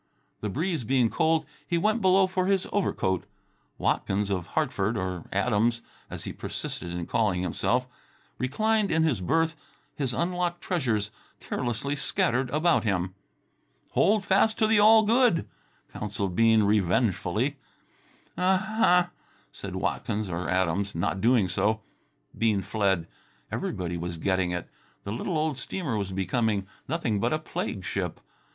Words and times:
The 0.39 0.49
breeze 0.49 0.83
being 0.83 1.11
cold, 1.11 1.45
he 1.67 1.77
went 1.77 2.01
below 2.01 2.25
for 2.25 2.47
his 2.47 2.65
overcoat. 2.73 3.23
Watkins 3.77 4.31
of 4.31 4.47
Hartford 4.47 4.97
or 4.97 5.25
Adams, 5.31 5.83
as 6.09 6.23
he 6.23 6.33
persisted 6.33 6.89
in 6.91 7.05
calling 7.05 7.43
himself 7.43 7.87
reclined 8.39 8.89
in 8.89 9.03
his 9.03 9.21
berth, 9.21 9.55
his 9.95 10.11
unlocked 10.11 10.59
treasures 10.59 11.11
carelessly 11.39 11.95
scattered 11.95 12.49
about 12.49 12.83
him. 12.83 13.13
"Hold 13.91 14.25
fast 14.25 14.57
to 14.57 14.65
the 14.65 14.79
all 14.79 15.03
good," 15.03 15.47
counselled 15.93 16.35
Bean 16.35 16.63
revengefully. 16.63 17.57
"Uh 18.35 18.57
hah!" 18.57 19.09
said 19.51 19.75
Watkins 19.75 20.29
or 20.31 20.49
Adams, 20.49 20.95
not 20.95 21.21
doing 21.21 21.47
so. 21.47 21.81
Bean 22.35 22.63
fled. 22.63 23.07
Everybody 23.51 23.97
was 23.97 24.17
getting 24.17 24.49
it. 24.49 24.67
The 25.03 25.11
little 25.11 25.37
old 25.37 25.57
steamer 25.57 25.95
was 25.95 26.11
becoming 26.11 26.65
nothing 26.87 27.19
but 27.19 27.31
a 27.33 27.37
plague 27.37 27.85
ship. 27.85 28.19